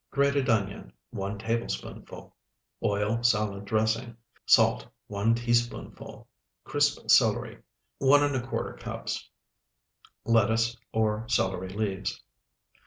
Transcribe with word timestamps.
Grated 0.09 0.49
onion, 0.49 0.91
1 1.11 1.37
tablespoonful. 1.37 2.35
Oil 2.83 3.21
salad 3.21 3.65
dressing. 3.65 4.17
Salt, 4.47 4.87
1 5.09 5.35
teaspoonful. 5.35 6.27
Crisp 6.63 7.07
celery, 7.07 7.59
1¼ 8.01 8.79
cups. 8.79 9.29
Lettuce 10.25 10.75
or 10.91 11.25
celery 11.27 11.69
leaves. 11.69 12.19